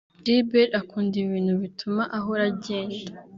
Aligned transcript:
Gilbert 0.23 0.71
akunda 0.81 1.15
ibintu 1.23 1.53
bituma 1.63 2.03
ahora 2.17 2.43
agenda 2.51 3.09